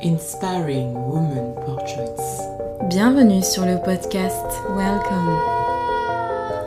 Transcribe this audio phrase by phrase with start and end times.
[0.00, 2.20] Inspiring Women Portraits.
[2.88, 5.36] Bienvenue sur le podcast Welcome.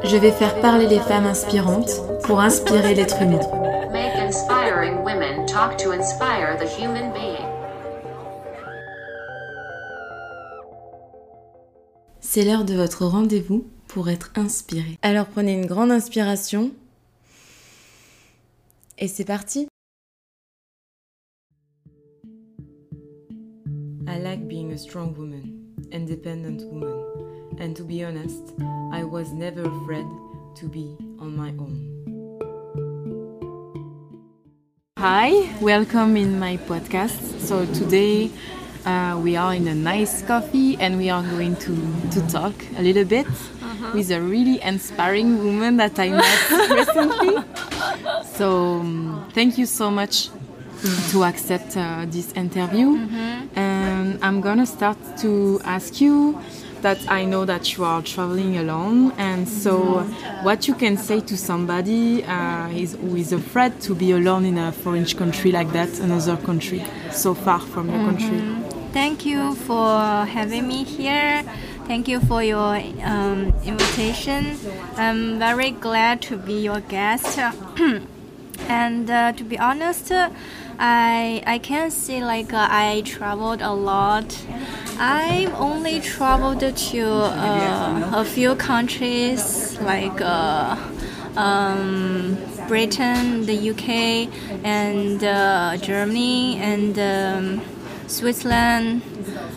[0.04, 1.92] Je vais faire parler les femmes inspirantes
[2.24, 3.40] pour inspirer l'être humain.
[3.94, 7.48] Make inspiring women talk to inspire the human being.
[12.20, 14.98] C'est l'heure de votre rendez-vous pour être inspiré.
[15.04, 16.72] Alors prenez une grande inspiration
[18.98, 19.71] et c'est parti.
[24.72, 28.54] Being a strong woman, independent woman, and to be honest,
[28.94, 30.06] I was never afraid
[30.56, 31.76] to be on my own.
[34.98, 37.40] Hi, welcome in my podcast.
[37.40, 38.32] So today
[38.86, 41.76] uh, we are in a nice coffee and we are going to,
[42.12, 43.28] to talk a little bit
[43.94, 47.44] with a really inspiring woman that I met recently.
[48.36, 50.30] So um, thank you so much
[51.12, 52.98] to accept uh, this interview.
[53.56, 56.40] And I'm gonna start to ask you
[56.82, 60.00] that I know that you are traveling alone, and so
[60.42, 64.58] what you can say to somebody uh, is, who is afraid to be alone in
[64.58, 68.42] a foreign country like that, another country, so far from your country.
[68.94, 71.44] Thank you for having me here.
[71.86, 74.58] Thank you for your um, invitation.
[74.98, 77.38] I'm very glad to be your guest.
[78.68, 80.12] and uh, to be honest,
[80.82, 84.36] I I can say like uh, I traveled a lot.
[85.00, 90.20] I only traveled to uh, a few countries like.
[90.22, 90.76] Uh,
[91.38, 92.38] um,
[92.68, 94.30] Britain, the UK,
[94.64, 97.62] and uh, Germany, and um,
[98.08, 99.02] Switzerland,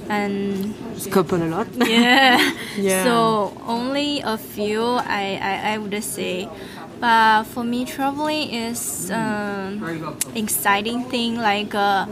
[0.08, 0.75] and
[1.11, 1.67] Couple a lot.
[1.86, 2.52] yeah.
[2.77, 3.05] Yeah.
[3.05, 6.48] So only a few I, I, I would say.
[7.05, 9.84] But for me, traveling is um,
[10.34, 11.36] exciting thing.
[11.36, 12.06] Like uh,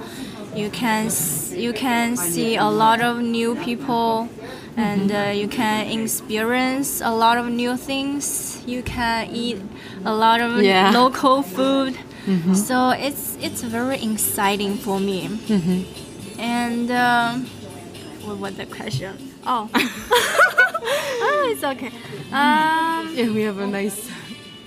[0.54, 1.08] you can
[1.56, 4.28] you can see a lot of new people,
[4.76, 8.60] and uh, you can experience a lot of new things.
[8.66, 9.62] You can eat
[10.04, 10.90] a lot of Yeah.
[10.92, 11.96] local food.
[12.52, 15.30] So it's it's very exciting for me.
[16.36, 17.46] And um,
[18.28, 19.16] what was the question?
[19.46, 21.92] Oh, oh, it's okay.
[22.28, 24.11] Um, Yeah, we have a nice.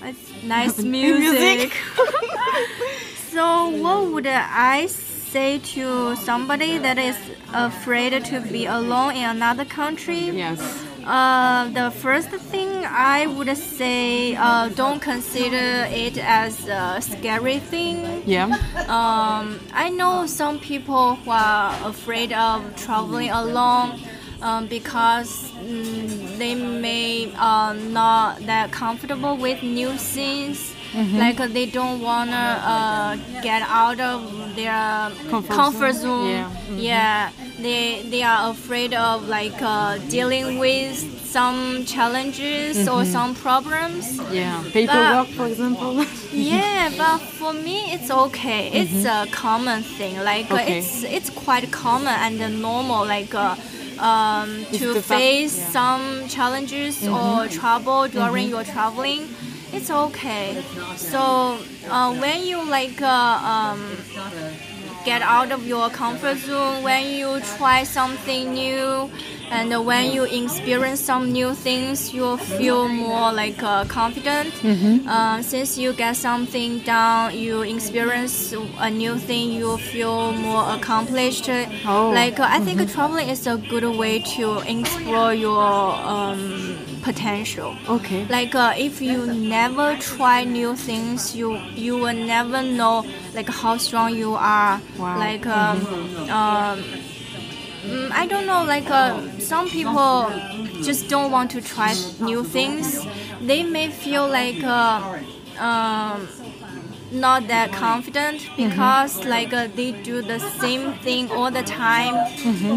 [0.06, 1.70] It's nice music.
[1.70, 1.72] music.
[3.30, 7.16] so, what would I say to somebody that is
[7.52, 10.30] afraid to be alone in another country?
[10.30, 10.60] Yes.
[11.04, 18.24] Uh, the first thing I would say, uh, don't consider it as a scary thing.
[18.26, 18.46] Yeah.
[18.88, 24.00] Um, I know some people who are afraid of traveling alone
[24.42, 30.72] um, because mm, they may uh, not that comfortable with new things.
[30.94, 36.00] Like uh, they don't wanna uh, get out of their Comfort comfort, zone.
[36.00, 36.28] zone.
[36.28, 36.50] Yeah.
[36.78, 37.30] Yeah,
[37.60, 40.96] they they are afraid of like uh, dealing with
[41.26, 44.18] some challenges or some problems.
[44.32, 44.62] Yeah.
[44.72, 46.02] Paperwork, for example.
[46.32, 48.68] Yeah, but for me it's okay.
[48.72, 50.16] It's a common thing.
[50.24, 50.78] Like uh, Okay.
[50.78, 53.04] it's it's quite common and uh, normal.
[53.06, 53.54] Like uh,
[53.98, 55.68] um, to face yeah.
[55.70, 59.28] some challenges or trouble during your traveling.
[59.72, 60.62] It's okay.
[60.96, 61.58] So
[61.90, 63.80] uh, when you like uh, um,
[65.04, 69.10] get out of your comfort zone, when you try something new,
[69.50, 74.52] and when you experience some new things, you feel more like uh, confident.
[75.06, 81.48] Uh, since you get something done, you experience a new thing, you feel more accomplished.
[81.86, 82.10] Oh.
[82.14, 87.76] Like uh, I think traveling is a good way to explore your um, potential.
[87.88, 88.26] okay.
[88.28, 93.76] Like uh, if you never try new things, you you will never know like how
[93.78, 94.80] strong you are.
[94.98, 95.18] Wow.
[95.18, 95.78] Like um,
[96.30, 96.82] um,
[97.86, 98.64] mm, I don't know.
[98.64, 100.30] Like uh, some people
[100.82, 103.06] just don't want to try new things.
[103.40, 105.00] They may feel like uh,
[105.58, 106.28] um,
[107.10, 112.14] not that confident because like uh, they do the same thing all the time.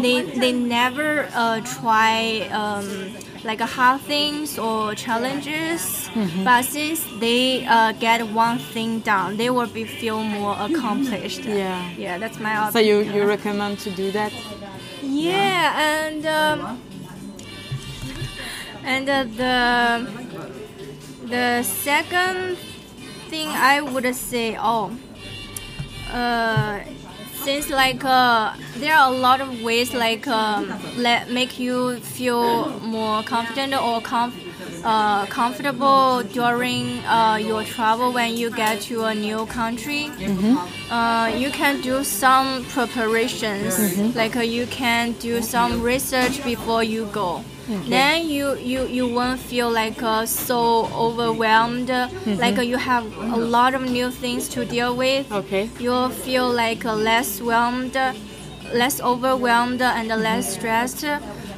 [0.02, 2.86] They they never uh, try um,
[3.44, 6.10] like hard things or challenges.
[6.44, 11.44] But since they uh, get one thing done, they will be feel more accomplished.
[11.44, 11.88] Yeah.
[11.96, 14.32] yeah, that's my So you, you recommend to do that?
[15.02, 16.78] yeah, and um,
[18.84, 20.06] and uh, the
[21.28, 22.56] the second
[23.28, 24.92] thing I would say, oh,
[26.12, 26.80] uh,
[27.44, 32.68] since like uh, there are a lot of ways like um, let make you feel
[32.80, 34.36] more confident or conf-
[34.84, 40.10] uh, comfortable during uh, your travel when you get to a new country.
[40.90, 47.06] Uh, you can do some preparations, like uh, you can do some research before you
[47.12, 47.44] go.
[47.88, 51.88] Then you, you, you won't feel like uh, so overwhelmed,
[52.38, 55.30] like uh, you have a lot of new things to deal with.
[55.30, 55.70] Okay.
[55.78, 57.94] You'll feel like uh, less whelmed,
[58.72, 61.04] less overwhelmed, and less stressed.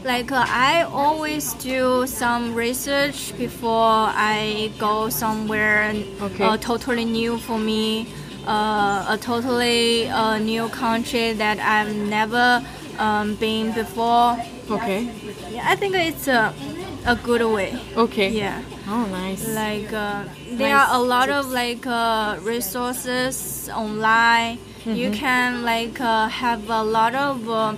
[0.05, 6.45] Like uh, I always do some research before I go somewhere Okay.
[6.45, 8.07] uh, totally new for me,
[8.47, 12.63] uh, a totally uh, new country that I've never
[12.99, 14.37] um, been before.
[14.71, 15.09] Okay.
[15.51, 16.55] Yeah, I think it's a,
[17.07, 17.79] a good way.
[17.97, 18.31] Okay.
[18.31, 19.47] Yeah Oh, nice.
[19.55, 20.25] like uh,
[20.59, 25.15] there Nice are a lot of like uh, resources online you Mm-hmm.
[25.15, 27.75] can like uh, have a lot of uh,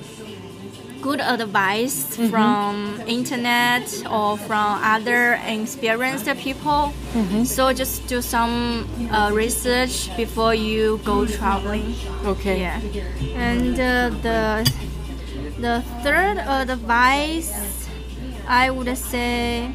[1.03, 2.31] good advice Mm-hmm.
[2.31, 7.45] from internet or from other experienced people Mm-hmm.
[7.45, 11.95] so just do some uh, research before you go traveling
[12.25, 12.61] okay.
[12.61, 12.81] yeah
[13.37, 14.41] and uh, the
[15.61, 17.89] the third advice
[18.49, 19.73] i would say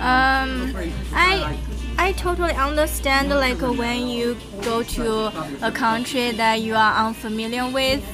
[0.00, 0.76] um,
[1.12, 1.58] I
[1.98, 8.04] I totally understand like when you go to a country that you are unfamiliar with.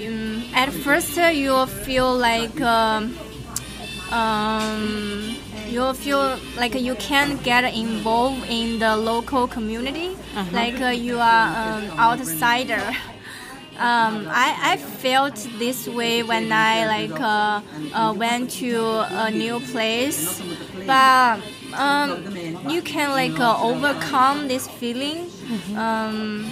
[0.00, 3.14] Um, at first, uh, you feel like um,
[4.10, 5.36] um,
[5.68, 10.16] you feel like you can't get involved in the local community,
[10.52, 12.80] like uh, you are an outsider.
[13.78, 19.60] Um, I, I felt this way when I like uh, uh, went to a new
[19.60, 20.42] place,
[20.86, 21.40] but
[21.74, 22.24] um,
[22.66, 25.30] you can like uh, overcome this feeling.
[25.76, 26.50] Um,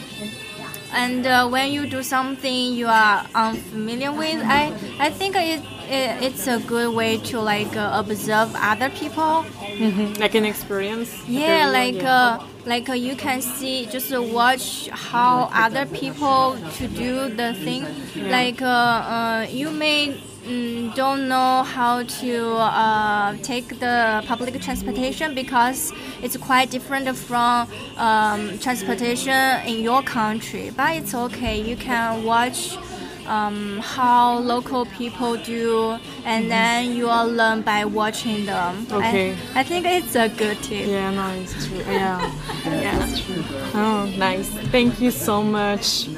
[0.93, 6.23] and uh, when you do something you are unfamiliar with, I, I think it, it,
[6.23, 9.45] it's a good way to like uh, observe other people.
[9.79, 10.19] Mhm.
[10.19, 11.11] Like an experience.
[11.29, 12.39] Yeah, like yeah.
[12.41, 17.55] uh, like uh, you can see just uh, watch how other people to do the
[17.65, 17.85] thing.
[18.31, 20.17] Like uh, uh, you may
[20.47, 25.93] mm, don't know how to uh, take the public transportation because
[26.23, 27.69] it's quite different from
[27.99, 30.71] um, transportation in your country.
[30.75, 31.61] But it's okay.
[31.61, 32.79] You can watch.
[33.29, 38.87] Um, how local people do, and then you will learn by watching them.
[38.91, 39.37] I- Okay.
[39.55, 40.87] I think it's a good tip.
[40.87, 41.83] Yeah, no, it's true.
[41.89, 42.21] Yeah,
[42.65, 43.43] yeah, it's true.
[43.75, 44.49] Oh, nice.
[44.71, 46.09] Thank you so much.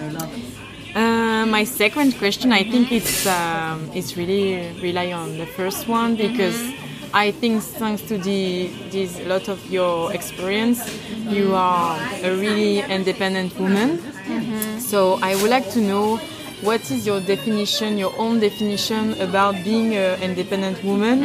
[0.94, 6.16] Uh, my second question, I think it's um, it's really rely on the first one
[6.16, 6.58] because
[7.14, 10.80] I think thanks to the this lot of your experience,
[11.28, 13.98] you are a really independent woman.
[14.80, 16.18] So I would like to know
[16.62, 21.22] what is your definition, your own definition about being an independent woman,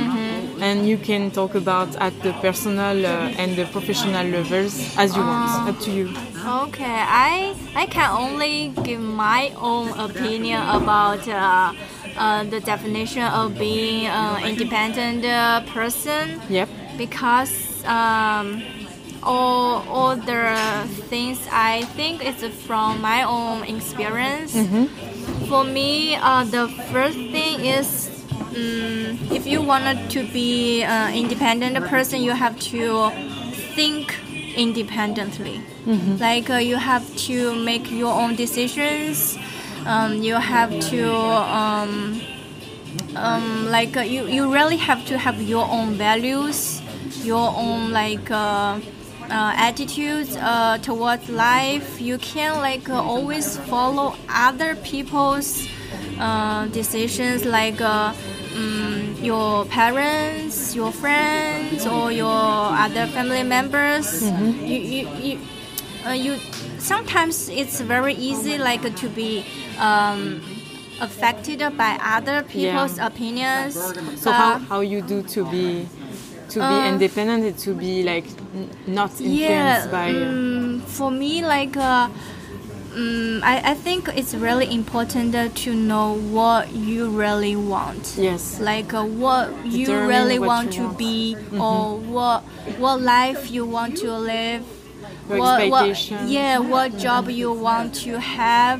[0.61, 5.21] and you can talk about at the personal uh, and the professional levels as you
[5.21, 5.69] want.
[5.69, 6.09] Up to you.
[6.67, 11.73] Okay, I I can only give my own opinion about uh,
[12.17, 16.69] uh, the definition of being an independent uh, person Yep.
[16.97, 18.61] because um,
[19.23, 20.43] all all the
[21.09, 24.53] things I think it's from my own experience.
[25.53, 28.09] For me, uh, the first thing is
[28.57, 33.11] um, if you wanted to be an independent person, you have to
[33.75, 34.15] think
[34.55, 35.61] independently.
[36.19, 39.37] Like uh, you have to make your own decisions.
[39.85, 42.19] Um, you have to um,
[43.15, 46.81] um, like uh, you, you really have to have your own values,
[47.21, 48.79] your own like uh,
[49.29, 52.01] uh, attitudes uh, towards life.
[52.01, 55.67] You can like uh, always follow other people's
[56.19, 58.13] uh, decisions, like uh,
[58.55, 64.21] um, your parents, your friends, or your other family members.
[64.23, 65.39] You, you, you,
[66.05, 66.37] uh, you
[66.79, 69.45] sometimes it's very easy like to be
[69.79, 70.41] um,
[71.01, 73.75] affected by other people's opinions.
[74.21, 75.87] So how, how you do to be
[76.53, 81.09] to be Uh, independent and to be like n- not influenced yeah, by mm, for
[81.11, 82.07] me, like, uh,
[82.95, 88.15] mm, I, I think it's really important uh, to know what you really want.
[88.17, 90.97] yes Like uh, what you Determine really what want to want.
[90.97, 92.41] be, or what
[92.77, 94.63] what life you want to live.
[95.29, 98.79] Your what, what, yeah, what job you want to have.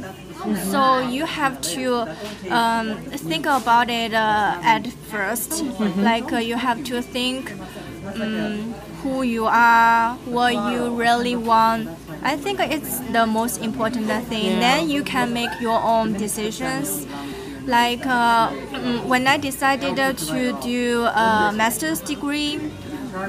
[0.52, 2.08] So you have to
[2.50, 2.98] um,
[3.30, 7.52] think about it uh, at 1st Like uh, you have to think
[8.16, 11.90] um, who you are, what you really want.
[12.24, 14.46] I think it's the most important thing.
[14.46, 14.60] Yeah.
[14.60, 17.06] Then you can make your own decisions.
[17.66, 22.60] Like uh, mm, when I decided to do a master's degree,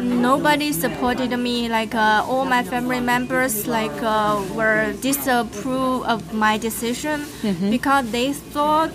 [0.01, 1.69] nobody supported me.
[1.69, 7.25] Like uh, all my family members, like uh, were disapprove of my decision
[7.71, 8.91] because they thought.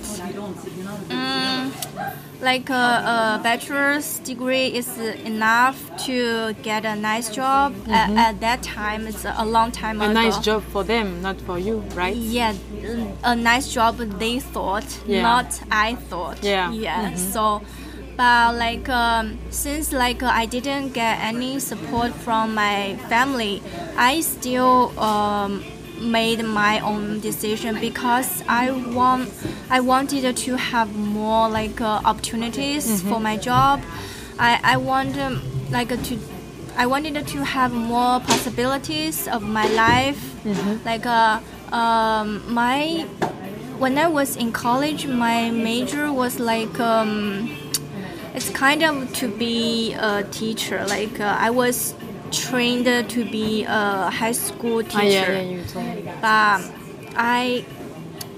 [1.09, 1.71] mm,
[2.41, 7.75] like a, a bachelor's degree is enough to get a nice job.
[7.89, 10.13] At, at that time, it's a long time A ago.
[10.13, 12.15] nice job for them, not for you, right?
[12.15, 12.53] Yeah,
[13.23, 15.21] a nice job they thought, Yeah.
[15.21, 16.41] not I thought.
[16.41, 16.71] Yeah.
[16.71, 17.13] Yeah.
[17.15, 17.61] So,
[18.19, 23.63] but like um, since like I didn't get any support from my family,
[23.95, 25.63] I still um,
[26.01, 29.31] made my own decision because I want
[29.69, 33.79] I wanted to have more like uh, opportunities for my job.
[34.37, 36.19] I I want um, like to
[36.75, 40.19] I wanted to have more possibilities of my life.
[40.83, 41.39] Like uh,
[41.71, 43.05] um, my
[43.79, 47.47] when I was in college, my major was like um,
[48.35, 50.85] it's kind of to be a teacher.
[50.87, 51.93] Like uh, I was
[52.31, 55.63] trained to be a high school teacher Ah, yeah, yeah, you
[56.21, 56.71] but
[57.15, 57.65] I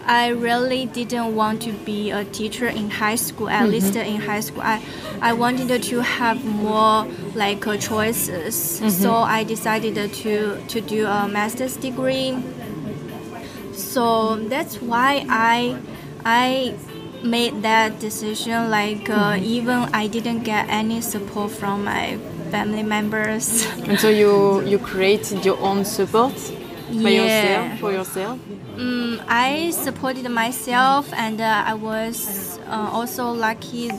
[0.06, 3.50] I really didn't want to be a teacher in high school.
[3.50, 4.82] At least in high school, I
[5.22, 7.06] I wanted to have more
[7.36, 8.82] like uh, choices.
[8.90, 12.36] So I decided to to do a master's degree.
[13.74, 15.78] So that's why I
[16.26, 16.76] I
[17.24, 18.70] made that decision.
[18.70, 22.18] Like uh, even I didn't get any support from my
[22.52, 23.66] family members.
[23.88, 26.34] And so you you created your own support
[27.04, 27.22] by Yeah.
[27.24, 28.40] yourself for yourself.
[28.78, 33.92] Mm, I supported myself, and uh, I was uh, also lucky.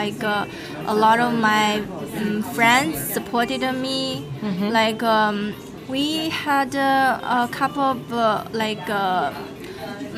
[0.00, 0.46] Like uh,
[0.86, 1.80] a lot of my
[2.20, 4.24] um, friends supported me.
[4.70, 5.54] Like um,
[5.88, 8.84] we had uh, a couple of uh, like.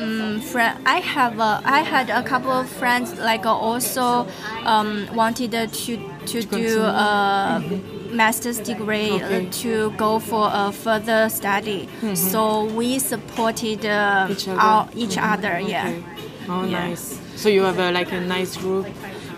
[0.01, 4.27] Uh, um, friend, I have a, I had a couple of friends like uh, also
[4.65, 7.63] um, wanted to to do a
[8.11, 9.49] master's degree uh, Okay.
[9.63, 11.87] to go for a further study.
[12.15, 14.59] So we supported uh, Each other.
[14.59, 15.59] our, each other.
[15.59, 15.87] Yeah.
[15.89, 16.03] Okay.
[16.49, 16.87] Oh, Yeah.
[16.89, 17.19] nice.
[17.35, 18.87] So you have a, like a nice group.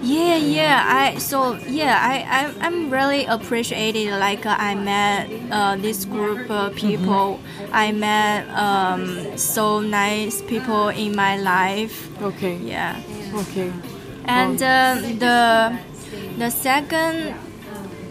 [0.03, 0.83] Yeah, yeah.
[0.85, 1.95] I so yeah.
[1.95, 4.11] I I I'm really appreciated.
[4.19, 7.39] Like uh, I met uh, this group of people.
[7.71, 12.09] I met um, so nice people in my life.
[12.21, 12.57] Okay.
[12.57, 12.99] Yeah.
[13.33, 13.71] Okay.
[14.25, 15.79] And uh, the
[16.37, 17.35] the second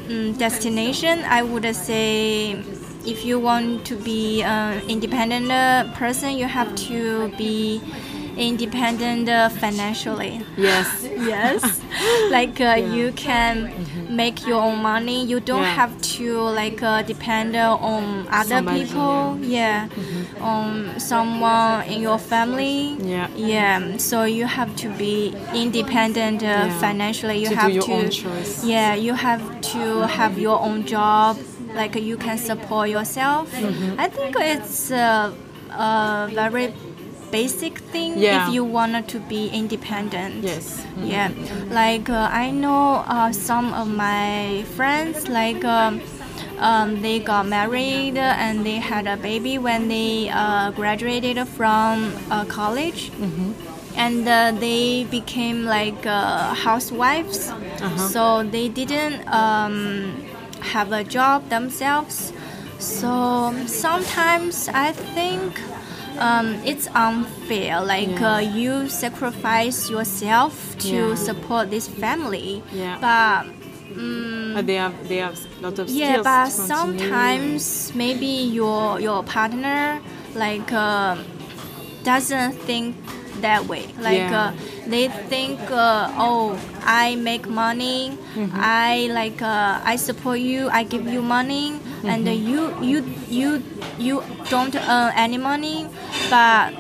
[0.09, 2.53] um, destination, I would say,
[3.05, 7.83] if you want to be an independent uh, person, you have to be
[8.37, 10.41] independent uh, financially.
[10.57, 11.09] Yes.
[11.33, 11.81] Yes,
[12.31, 13.73] like uh, you can
[14.11, 15.25] make your own money.
[15.25, 15.75] You don't Yeah.
[15.81, 19.39] have to like uh, depend uh, on other Somebody, people.
[19.41, 19.89] Yeah,
[20.41, 22.97] on someone in your family.
[23.01, 23.29] Yeah.
[23.37, 26.79] Yeah, so you have to be independent uh, Yeah.
[26.81, 27.39] financially.
[27.39, 31.37] You To have to, yeah, you have to have your own job.
[31.75, 33.51] Like you can support yourself.
[33.55, 34.01] Mm-hmm.
[34.01, 35.33] I think it's a,
[35.71, 36.75] a very
[37.33, 38.37] basic thing Yeah.
[38.37, 40.45] if you wanted to be independent.
[40.45, 40.67] Yes.
[41.03, 41.31] Yeah,
[41.71, 46.01] like uh, I know uh, some of my friends, like um,
[46.59, 52.45] um, they got married and they had a baby when they uh, graduated from uh,
[52.45, 53.11] college.
[53.95, 57.53] And uh, they became like uh, housewives,
[58.11, 59.77] so they didn't um,
[60.73, 62.33] have a job themselves.
[62.79, 65.61] So sometimes I think
[66.19, 67.81] um, it's unfair.
[67.81, 68.37] Like Yeah.
[68.37, 71.15] uh, you sacrifice yourself to Yeah.
[71.15, 72.99] support this family, Yeah.
[73.01, 73.47] but
[73.97, 79.23] mm, But they have they have a lot of yeah, but sometimes maybe your your
[79.25, 80.01] partner
[80.35, 81.17] like uh,
[82.05, 82.97] doesn't think
[83.41, 83.85] that way.
[84.01, 84.53] Like Yeah.
[84.53, 88.59] uh, they think, uh, oh, I make money, Mm-hmm.
[88.61, 92.49] I like uh, I support you, I give you money, and uh, Mm-hmm.
[92.51, 92.99] you you
[93.31, 93.63] you
[93.99, 95.87] you don't earn any money,
[96.31, 96.73] but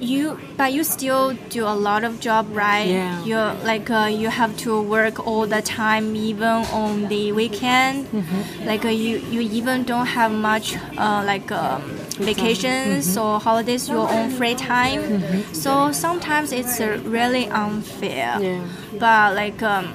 [0.00, 3.22] you but you still do a lot of job right Yeah.
[3.24, 8.66] you're like uh, you have to work all the time even on the weekend Mm-hmm.
[8.66, 11.82] like uh, you you even don't have much uh, like um,
[12.16, 15.54] vacations or holidays your own free time Mhm.
[15.54, 18.64] so sometimes it's uh, really unfair Yeah.
[18.98, 19.92] but like um,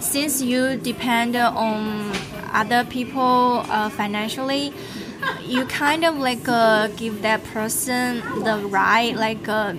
[0.00, 2.12] since you depend on
[2.52, 4.72] other people uh, financially
[5.44, 9.74] you kind of like uh, give that person the right like uh,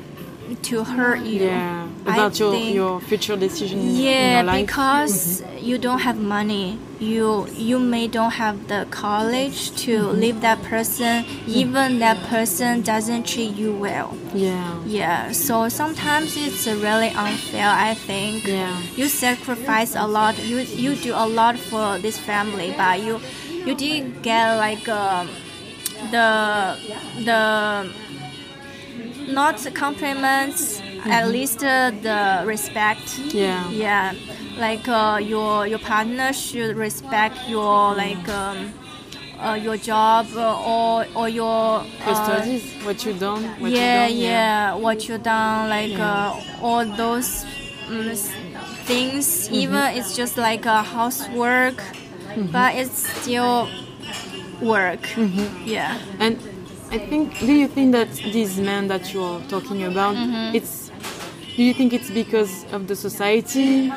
[0.56, 1.46] to hurt you.
[1.46, 6.78] Yeah, I about your think- your future decision yeah, because you don't have money.
[7.00, 10.20] You you may don't have the college to Mm-hmm.
[10.22, 11.26] leave that person.
[11.48, 14.16] Even that person doesn't treat you well.
[14.34, 17.68] yeah, Yeah, so sometimes it's really unfair.
[17.70, 18.46] I think.
[18.48, 18.78] Yeah.
[18.96, 20.38] You sacrifice a lot.
[20.44, 23.20] You you do a lot for this family, but you
[23.66, 25.28] you didn't get like um,
[26.12, 26.78] the
[27.26, 27.90] the
[29.32, 30.82] not compliments.
[31.06, 33.02] At least uh, the respect.
[33.18, 33.38] Mm-hmm.
[33.38, 34.14] yeah, Yeah,
[34.58, 38.72] like uh, your your partner should respect your like um,
[39.40, 44.06] uh, your job uh, or or your Your uh, studies, what you done, what yeah,
[44.08, 44.22] you done.
[44.22, 46.34] yeah, what you done, like Yeah.
[46.38, 47.46] uh, all those
[47.90, 48.14] um,
[48.86, 49.26] things.
[49.50, 49.56] Mm-hmm.
[49.64, 51.82] Even it's just like a housework,
[52.52, 53.68] but it's still
[54.62, 55.02] work.
[55.18, 55.66] Mm-hmm.
[55.66, 55.98] Yeah.
[56.20, 56.38] And
[56.92, 60.56] I think, do you think that these men that you're talking about, Mm-hmm.
[60.56, 60.92] it's,
[61.56, 63.92] do you think it's because of the society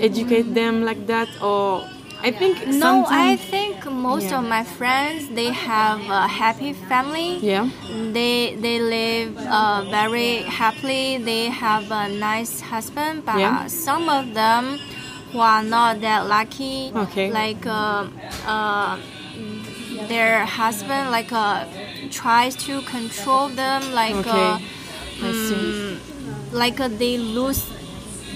[0.00, 1.84] educate them like that, or
[2.22, 4.38] I think No, I think most Yeah.
[4.38, 7.38] of my friends they have a happy family.
[7.40, 7.68] yeah,
[8.12, 11.18] They they live uh, very happily.
[11.18, 13.66] They have a nice husband, but Yeah.
[13.68, 14.78] some of them
[15.32, 17.28] who are not that lucky, Okay.
[17.30, 18.04] like uh,
[18.46, 18.96] uh,
[20.08, 21.64] their husband like uh,
[22.10, 24.58] tries to control them, like okay, uh,
[25.20, 25.98] mm,
[26.52, 27.62] like uh, they lose.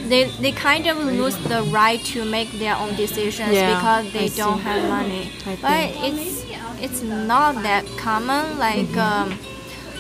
[0.09, 4.25] They, they kind of lose the right to make their own decisions Yeah, because they
[4.25, 4.65] I don't see.
[4.65, 5.31] have money.
[5.63, 6.45] But it's
[6.83, 8.59] it's not that common.
[8.59, 8.99] Like Mm-hmm.
[8.99, 9.39] um,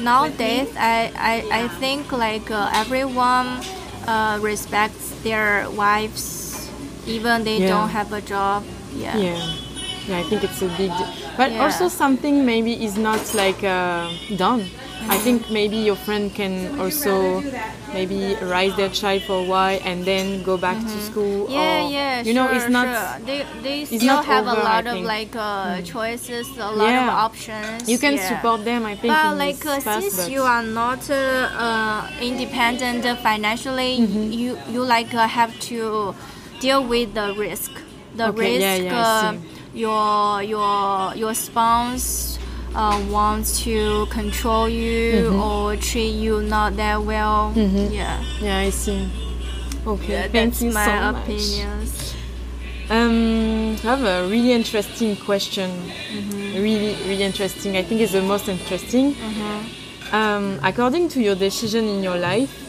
[0.00, 3.60] nowadays, I, I, I think like uh, everyone
[4.06, 6.68] uh, respects their wives,
[7.06, 7.68] even they Yeah.
[7.68, 8.64] don't have a job.
[8.96, 9.16] Yeah.
[9.16, 9.56] Yeah,
[10.08, 10.92] yeah, I think it's a big,
[11.36, 11.62] but Yeah.
[11.64, 14.62] also something maybe is not like uh, done.
[15.08, 17.42] I think maybe your friend can also
[17.92, 21.44] maybe raise their child for a while and then go back to school.
[21.46, 21.52] Mm-hmm.
[21.52, 22.86] Yeah, or, yeah, You know, sure, it's not.
[22.86, 23.26] sure.
[23.26, 27.02] They, they still have over, a I lot of like uh, choices, a lot Yeah.
[27.06, 27.88] of options.
[27.90, 28.28] You can yeah.
[28.28, 29.12] support them, I think.
[29.12, 31.14] But like uh, path, since but- you are not uh,
[31.66, 34.32] uh, independent financially, Mm-hmm.
[34.32, 36.14] you you like uh, have to
[36.60, 37.70] deal with the risk.
[38.16, 39.53] The Okay, risk yeah, uh.
[39.74, 42.38] Your your your spouse
[42.74, 45.40] uh, wants to control you Mm-hmm.
[45.40, 47.52] or treat you not that well.
[47.56, 49.08] Yeah, Yeah, I see.
[49.86, 51.22] Okay, Yeah, thank that's you my so much.
[51.24, 52.14] opinions.
[52.90, 55.70] Um, I have a really interesting question.
[55.70, 56.62] Mm-hmm.
[56.62, 57.76] Really, really interesting.
[57.76, 59.14] I think it's the most interesting.
[59.14, 60.14] Mm-hmm.
[60.14, 62.63] Um, according to your decision in your life,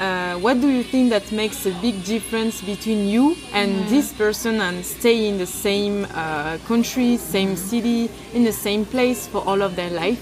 [0.00, 3.88] uh, what do you think that makes a big difference between you and Mm-hmm.
[3.88, 9.26] this person and stay in the same uh, country, same city, in the same place
[9.26, 10.20] for all of their life?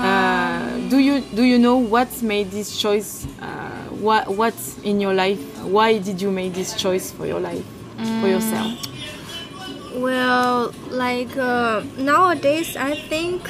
[0.00, 3.26] Uh, do you do you know what made this choice?
[3.40, 3.48] Uh,
[4.00, 5.40] what what in your life?
[5.64, 7.64] Why did you make this choice for your life,
[8.20, 8.72] for yourself?
[9.94, 13.48] Well, like uh, nowadays, I think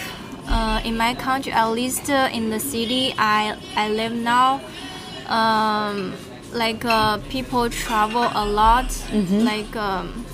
[0.49, 4.61] uh, in my country, at least uh, in the city I I live now,
[5.29, 6.15] um,
[6.53, 8.89] like uh, people travel a lot.
[9.45, 10.25] Like um,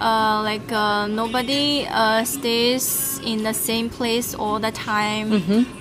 [0.00, 5.30] uh, like uh, nobody uh, stays in the same place all the time.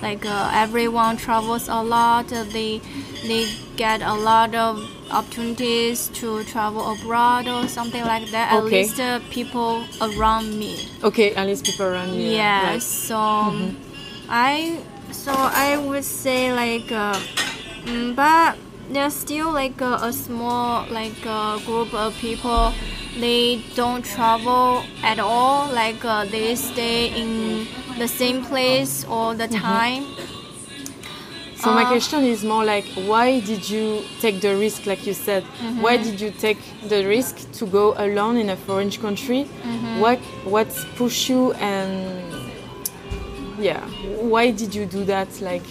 [0.02, 2.32] Like uh, everyone travels a lot.
[2.32, 2.82] Uh, they
[3.23, 4.80] they get a lot of
[5.12, 8.52] opportunities to travel abroad or something like that.
[8.54, 8.84] At Okay.
[8.84, 10.78] least uh, people around me.
[11.04, 12.30] Okay, at least people around you.
[12.30, 12.71] Yeah.
[12.73, 12.82] right.
[12.82, 13.17] So
[14.30, 14.80] I
[15.12, 17.19] so I would say like, uh,
[17.86, 18.58] mm, but
[18.92, 22.74] there's still like a, a small like a group of people.
[23.20, 25.68] They don't travel at all.
[25.72, 30.06] Like uh, they stay in the same place all the time.
[31.56, 35.13] So my Uh, question is more like, why did you take the risk, like you
[35.13, 35.44] said?
[35.44, 35.82] Mm-hmm.
[35.82, 39.44] Why did you take the risk to go alone in a foreign country?
[39.44, 40.00] Mm-hmm.
[40.00, 42.24] What what pushed you and
[43.60, 43.82] yeah,
[44.34, 45.28] why did you do that?
[45.42, 45.68] Like,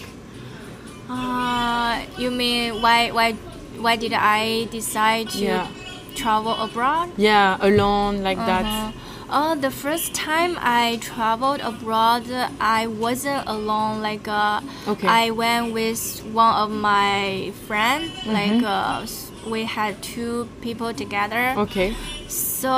[1.09, 3.33] Uh, you mean why why
[3.81, 5.67] why did I decide to Yeah.
[6.15, 7.09] travel abroad?
[7.17, 8.93] yeah, alone like that.
[9.29, 12.25] Uh, the first time I traveled abroad,
[12.59, 14.01] I wasn't alone.
[14.01, 15.07] Like, uh, Okay.
[15.07, 16.01] I went with
[16.33, 18.09] one of my friends.
[18.25, 18.33] Mm-hmm.
[18.33, 19.05] Like, uh,
[19.49, 21.53] we had two people together.
[21.57, 21.93] Okay,
[22.27, 22.73] So,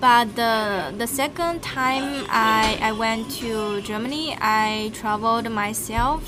[0.00, 6.24] but the the second time I I went to Germany, I traveled myself.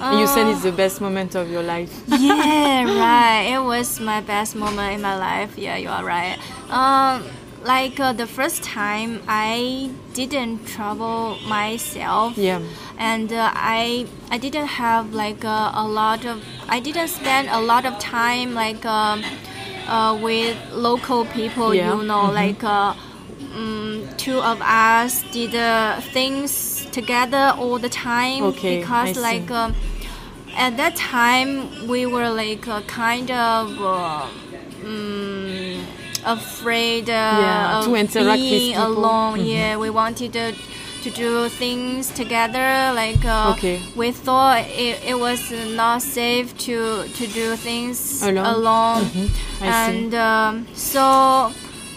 [0.00, 2.02] And you said it's the best moment of your life.
[2.08, 3.54] yeah, right.
[3.54, 5.56] It was my best moment in my life.
[5.56, 6.38] Yeah, you are right.
[6.70, 7.24] Um,
[7.64, 12.36] like uh, the first time I didn't travel myself.
[12.36, 12.60] Yeah.
[12.98, 17.60] And uh, I I didn't have like uh, a lot of I didn't spend a
[17.60, 19.24] lot of time like um,
[19.88, 21.74] uh, with local people.
[21.74, 21.94] Yeah.
[21.94, 22.94] You know, like uh,
[23.54, 29.50] um, two of us did uh, things together all the time Okay, because like.
[29.50, 29.74] Um,
[30.56, 31.50] at that time,
[31.88, 34.28] we were like uh, kind of uh,
[34.86, 35.82] mm,
[36.24, 39.38] afraid uh, Yeah, of to interact with being alone.
[39.40, 39.46] Mhm.
[39.50, 40.54] Yeah, we wanted to,
[41.02, 42.92] to do things together.
[42.94, 43.82] Like uh, Okay.
[43.96, 45.40] we thought it, it was
[45.74, 48.46] not safe to to do things Alone?
[48.46, 49.02] alone.
[49.10, 49.66] Mhm, see.
[49.66, 51.04] and um, so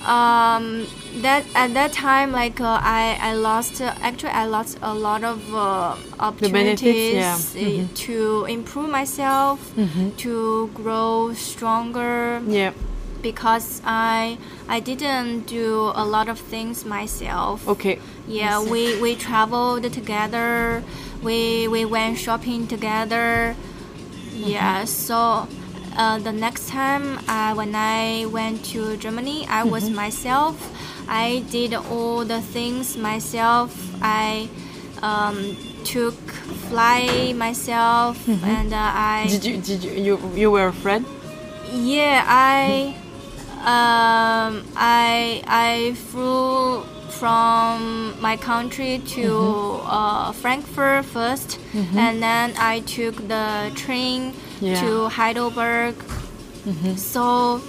[0.05, 0.87] um,
[1.21, 5.23] that at that time, like uh, I I lost uh, actually I lost a lot
[5.23, 7.35] of uh, opportunities yeah.
[7.35, 7.93] uh, Mhm.
[8.07, 10.15] to improve myself, Mhm.
[10.17, 12.71] to grow stronger Yeah.
[13.21, 14.37] because I
[14.69, 17.67] I didn't do a lot of things myself.
[17.67, 17.99] Okay.
[18.27, 20.83] Yeah, we, we traveled together.
[21.23, 23.55] We we went shopping together.
[24.35, 25.47] Yeah, so
[25.97, 30.55] uh, the next time uh, when I went to Germany, I was myself.
[31.07, 33.71] I did all the things myself.
[34.01, 34.49] I
[35.01, 36.15] um, took
[36.69, 41.03] fly myself, and uh, I Did you did you you, you were afraid?
[41.71, 42.95] yeah, I
[43.63, 51.57] um I I flew from my country to uh, Frankfurt 1st
[51.97, 54.81] and then I took the train Yeah.
[54.81, 55.95] to Heidelberg.
[56.95, 57.61] So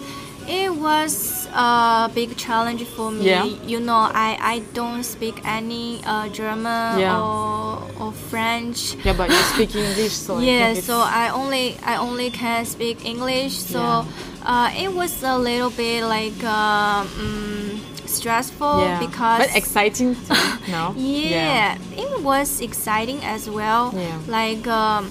[0.46, 3.24] it was a big challenge for me.
[3.26, 3.44] Yeah.
[3.44, 7.18] You know, I, I don't speak any uh, German Yeah.
[7.20, 8.94] or, or French.
[9.04, 13.04] Yeah, but you speak English, so yeah think so i only i only can speak
[13.04, 14.04] english so Yeah.
[14.44, 18.98] uh, it was a little bit like uh, mm, stressful yeah.
[18.98, 20.16] because but exciting
[20.68, 20.94] no?
[20.96, 24.18] yeah, it was exciting as well Yeah.
[24.26, 25.10] like um,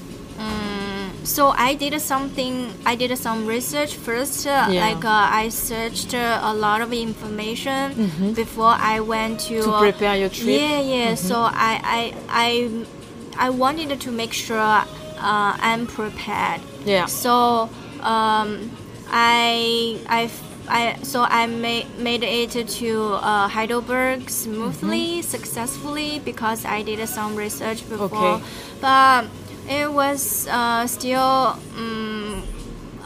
[1.28, 2.54] so i did something
[2.86, 4.88] i did some research first uh, Yeah.
[4.88, 9.62] like uh, i searched uh, a lot of information before i went to.
[9.62, 10.48] To uh, prepare your trip?
[10.48, 11.36] yeah yeah so
[11.70, 12.02] I, I
[12.46, 14.58] i i wanted to make sure
[15.30, 17.06] uh, i'm prepared Yeah.
[17.08, 17.70] so
[18.02, 18.72] um,
[19.10, 20.30] I, I,
[20.70, 27.36] I, so I made made it to uh, Heidelberg smoothly, successfully because I did some
[27.36, 28.36] research before.
[28.36, 28.44] Okay.
[28.82, 29.26] But
[29.70, 32.44] it was uh, still um,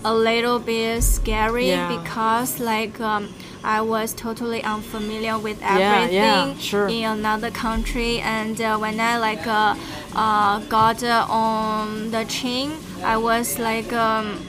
[0.04, 1.88] a little bit scary Yeah.
[1.88, 6.88] because like um, I was totally unfamiliar with everything yeah, sure.
[6.88, 9.76] in another country, and uh, when I like uh,
[10.16, 13.92] uh, got uh, on the train, I was like.
[13.94, 14.40] Um,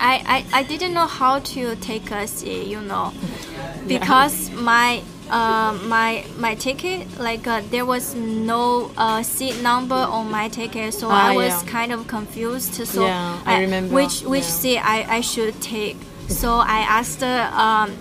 [0.00, 3.12] I, I, I didn't know how to take a seat, you know,
[3.88, 10.30] because my uh, my my ticket like uh, there was no uh, seat number on
[10.30, 11.70] my ticket, so Ah, I was yeah.
[11.70, 12.74] kind of confused.
[12.86, 14.60] So Yeah, I remember, which which yeah.
[14.60, 15.96] seat I, I should take.
[16.28, 17.92] So I asked uh, um,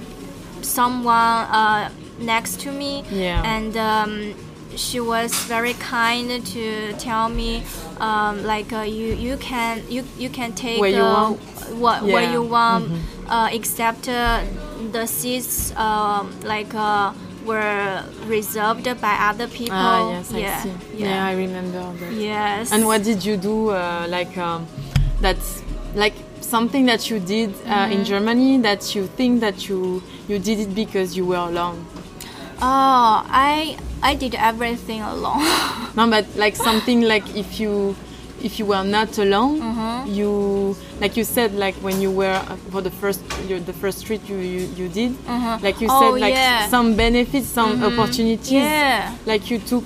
[0.61, 3.41] someone uh, next to me, Yeah.
[3.45, 4.33] and um,
[4.75, 7.63] she was very kind to tell me
[7.99, 11.31] um, like uh, you you can you you can take Where you uh,
[11.75, 12.33] what where Yeah.
[12.33, 12.91] you want
[13.29, 14.41] uh, except uh,
[14.91, 17.13] the seats um, like uh,
[17.45, 20.73] were reserved by other people Ah, yes, I yeah see.
[20.95, 22.11] yeah, Yeah, I remember that.
[22.13, 23.69] yes And what did you do?
[23.71, 24.67] Uh, like um,
[25.21, 25.63] that's
[25.95, 27.91] like something that you did uh, Mm-hmm.
[27.91, 31.85] in Germany that you think that you you did it because you were alone.
[32.61, 35.43] oh I I did everything alone
[35.95, 37.95] No, but like something like if you
[38.43, 40.13] if you were not alone, Mm-hmm.
[40.13, 42.39] you like you said like when you were
[42.71, 45.15] for the first your, the first trip you you, you did,
[45.61, 46.67] like you Oh, said like yeah.
[46.69, 48.51] some benefits, some opportunities.
[48.51, 49.83] yeah Like you took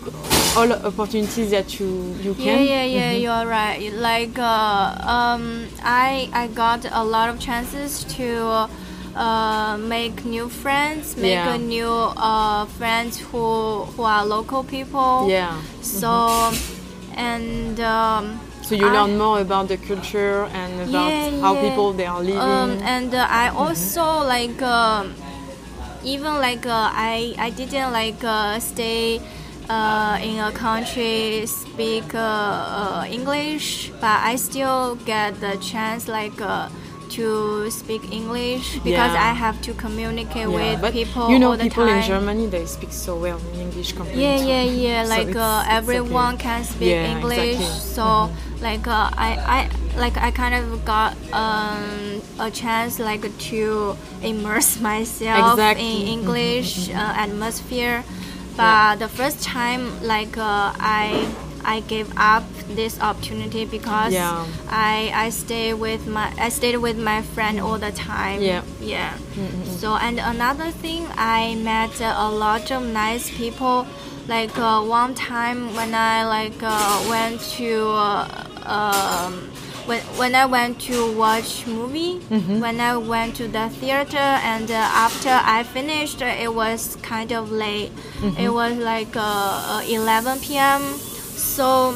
[0.58, 1.88] all opportunities that you
[2.22, 2.66] you Yeah, can.
[2.68, 3.94] yeah, yeah, you're right.
[3.94, 8.68] Like, uh, um, I I got a lot of chances to
[9.16, 11.56] uh, make new friends, make Yeah.
[11.56, 11.88] a new
[12.18, 15.28] uh, friends who who are local people.
[15.30, 15.56] Yeah.
[15.82, 16.52] So,
[17.16, 21.62] and um, So you I- learn more about the culture and about Yeah, how yeah.
[21.70, 22.40] people they are living.
[22.42, 23.58] Um, and uh, I Mm-hmm.
[23.64, 25.14] also like um,
[26.04, 29.20] even like uh, I I didn't like uh, stay
[29.70, 36.40] uh, in a country speak uh, uh, English, but I still get the chance like.
[37.12, 39.30] To speak English because Yeah.
[39.30, 42.00] I have to communicate yeah, with but people you know all the people time.
[42.00, 45.04] in Germany they speak so well in English compared Yeah, to yeah, yeah.
[45.08, 46.44] So Like it's- uh, it's everyone okay.
[46.48, 47.92] can speak Yeah, English, exactly.
[48.00, 48.32] so
[48.64, 49.60] like uh, I, I,
[50.00, 55.84] like I kind of got um, a chance like to immerse myself Exactly.
[55.84, 56.96] in English uh,
[57.28, 58.08] atmosphere.
[58.56, 61.28] But the first time, like uh, I
[61.66, 62.44] I gave up
[62.76, 64.46] this opportunity because Yeah.
[64.70, 68.42] I I stay with my I stayed with my friend all the time.
[68.42, 68.64] Yeah.
[68.80, 69.14] Yeah.
[69.80, 73.88] So and another thing, I met a lot of nice people.
[74.28, 79.50] Like uh, one time when I like uh, went to uh, um,
[79.88, 82.20] when when I went to watch movie,
[82.62, 87.52] when I went to the theater, and uh, after I finished, it was kind of
[87.52, 87.92] late.
[88.38, 90.82] It was like uh, uh, 11 p.m.
[91.56, 91.92] So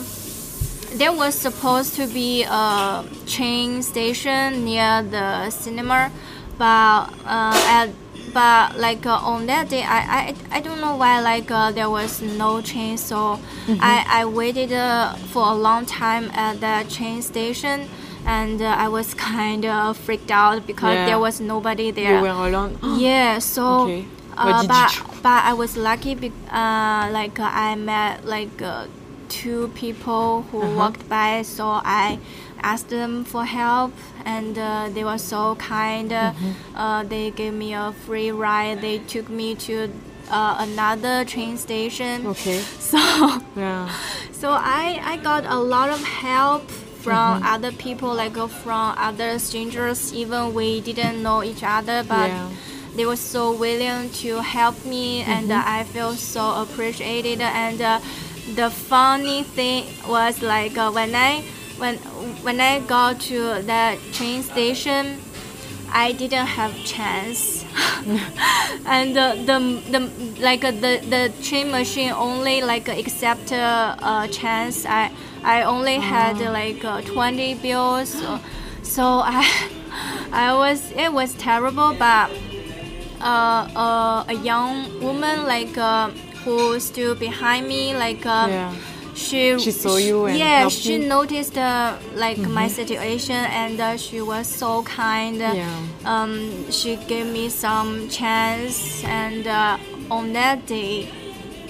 [0.98, 6.12] there was supposed to be a train station near the cinema,
[6.58, 7.90] but uh, at
[8.34, 11.90] but like uh, on that day, I, I I don't know why like uh, there
[11.90, 13.40] was no train, so
[13.80, 17.88] I I waited uh, for a long time at the train station.
[18.28, 21.06] And uh, I was kind of freaked out because Yeah.
[21.06, 22.16] there was nobody there.
[22.18, 22.78] You were alone.
[22.98, 24.06] Yeah, so Okay.
[24.36, 24.92] Uh, but
[25.24, 26.16] but I was lucky.
[26.16, 28.88] Be- uh, like uh, I met like uh,
[29.30, 30.76] two people who Uh-huh.
[30.78, 32.20] walked by, so I
[32.62, 33.92] asked them for help,
[34.26, 36.12] and uh, they were so kind.
[36.12, 36.78] Uh, Mm-hmm.
[36.78, 38.82] uh, they gave me a free ride.
[38.82, 39.90] They took me to
[40.30, 42.26] uh, another train station.
[42.28, 42.60] Okay.
[42.80, 43.00] So
[43.56, 43.90] Yeah.
[44.32, 46.70] so I, I got a lot of help
[47.04, 47.54] from Mm-hmm.
[47.54, 52.50] other people like uh, from other strangers even we didn't know each other but Yeah.
[52.96, 55.68] they were so willing to help me and Mm-hmm.
[55.70, 58.00] uh, I feel so appreciated and uh,
[58.54, 61.42] the funny thing was like uh, when I
[61.78, 61.98] when
[62.46, 65.20] when I got to the train station
[65.92, 67.64] I didn't have chance.
[68.86, 69.58] And uh, the
[69.90, 70.00] the
[70.42, 74.86] like uh, the the train machine only like accept uh, uh, chance.
[74.86, 75.12] I
[75.44, 78.10] I only had uh, like uh, 20 bills.
[78.10, 78.40] So,
[78.84, 79.48] so I
[80.32, 82.30] I was it was terrible but
[83.22, 86.12] uh, uh, a young woman like uh,
[86.46, 88.74] who stood behind me like uh, Yeah.
[89.16, 91.00] she She saw you and yeah she you?
[91.00, 91.10] Mm-hmm.
[91.10, 95.66] noticed uh, like my situation and uh, she was so kind Yeah.
[96.06, 96.32] um,
[96.72, 99.78] she gave me some chance and uh,
[100.12, 101.10] on that day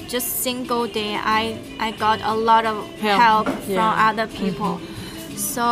[0.07, 3.21] just single day i i got a lot of Help.
[3.21, 3.53] help, Yeah.
[3.55, 3.73] Mm-hmm.
[3.73, 4.73] from other people
[5.35, 5.65] so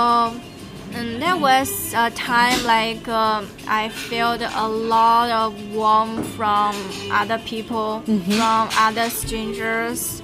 [0.94, 6.76] and there was a time like um, I felt a lot of warmth from
[7.12, 8.38] other people, Mm-hmm.
[8.38, 10.22] from other strangers,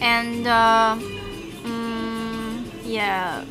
[0.00, 0.96] and uh,
[1.64, 3.44] mm, yeah,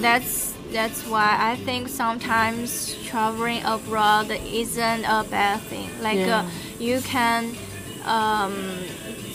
[0.00, 5.88] that's that's why I think sometimes traveling abroad isn't a bad thing.
[6.02, 6.40] Like Yeah.
[6.40, 7.54] uh, you can
[8.04, 8.54] um,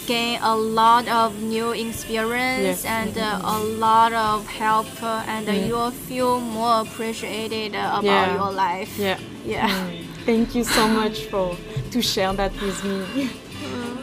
[0.08, 3.02] gain a lot of new experience Yeah.
[3.02, 8.36] and uh, a lot of help, uh, and uh, you'll feel more appreciated about Yeah.
[8.36, 8.98] your life.
[8.98, 9.18] Yeah.
[9.46, 9.68] Yeah.
[10.26, 11.56] Thank you so much for
[11.92, 13.30] to share that with me.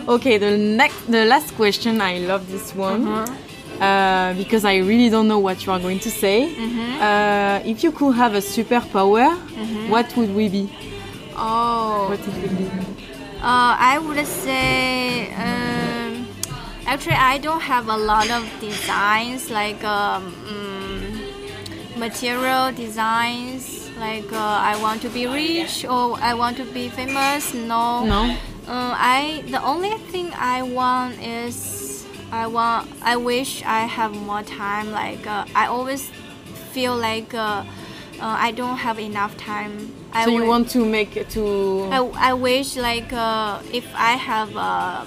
[0.09, 2.01] Okay, the next, the last question.
[2.01, 6.11] I love this one uh, because I really don't know what you are going to
[6.11, 6.39] say.
[7.01, 9.29] Uh, if you could have a superpower,
[9.89, 10.71] what would we be?
[11.37, 12.09] Oh.
[12.09, 12.98] What it would be?
[13.41, 16.27] Uh, I would say, um,
[16.87, 23.91] actually, I don't have a lot of designs like um, mm, material designs.
[23.99, 27.55] Like uh, I want to be rich or I want to be famous.
[27.55, 28.05] No.
[28.05, 28.37] No.
[28.67, 34.43] Uh, I the only thing I want is I want I wish I have more
[34.43, 34.91] time.
[34.93, 36.11] Like uh, I always
[36.73, 37.35] feel like
[38.21, 39.93] uh, I don't have enough time.
[40.13, 44.57] I So you want to make to I, I wish like uh, if I have
[44.57, 45.07] a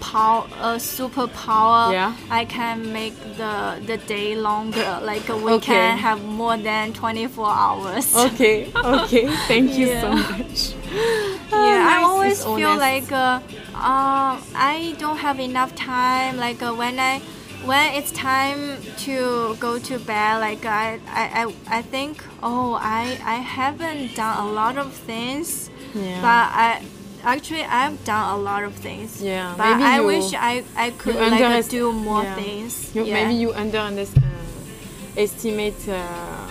[0.00, 2.14] power a superpower Yeah.
[2.30, 5.72] I can make the the day longer like we Okay.
[5.74, 9.26] can have more than 24 hours Okay, okay.
[9.48, 10.74] Thank you so much.
[11.52, 13.40] yeah I nice, always feel like uh,
[13.74, 17.20] uh, I don't have enough time like uh, when I
[17.64, 18.60] when it's time
[18.98, 24.36] to go to bed like I, I, I, I think oh I, I haven't done
[24.46, 26.20] a lot of things Yeah.
[26.20, 26.82] but I
[27.22, 30.90] actually I've done a lot of things Yeah, but maybe I you- wish I, I
[30.90, 32.34] could like do more yeah.
[32.34, 33.14] things You, yeah.
[33.14, 36.48] Maybe you underestimate uh, estimate uh,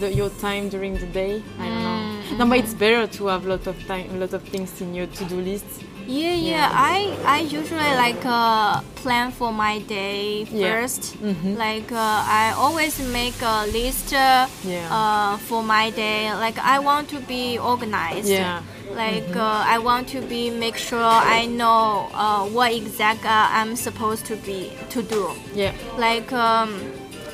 [0.00, 1.42] the, your time during the day.
[1.58, 2.00] I don't know.
[2.34, 4.80] Mm, No, but it's better to have a lot of time, a lot of things
[4.80, 5.64] in your to-do list.
[6.10, 6.68] Yeah, yeah.
[6.72, 10.82] I I usually like uh, plan for my day Yeah.
[10.82, 11.54] 1st Mhm.
[11.56, 14.90] Like uh, I always make a list uh, Yeah.
[14.90, 16.34] uh, for my day.
[16.34, 18.26] Like I want to be organized.
[18.28, 18.62] Yeah.
[18.90, 20.98] Like uh, I want to be make sure
[21.38, 25.30] I know uh, what exact uh, I'm supposed to be to do.
[25.54, 25.70] Yeah.
[25.96, 26.74] Like um,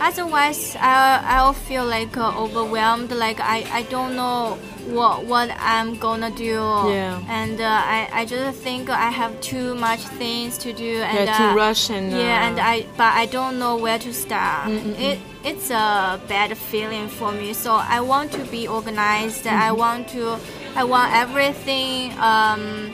[0.00, 3.08] otherwise I I'll feel like uh, overwhelmed.
[3.10, 6.54] Like I, I don't know what what I'm gonna do.
[6.54, 7.20] Yeah.
[7.28, 11.02] And uh, I I just think I have too much things to do.
[11.02, 13.98] And yeah, to uh, rush and yeah, uh, and I but I don't know where
[13.98, 14.70] to start.
[14.70, 17.52] It it's a bad feeling for me.
[17.52, 19.46] So I want to be organized.
[19.46, 20.38] I want to
[20.74, 22.92] I want everything um,